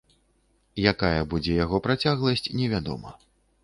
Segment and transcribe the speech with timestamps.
[0.93, 3.19] Якая будзе яго працягласць, невядома.